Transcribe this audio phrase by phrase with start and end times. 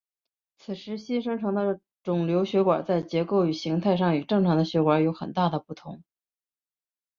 [0.57, 6.01] 此时新生成的肿瘤血管在结构与形态上与正常的血管有很大的不同。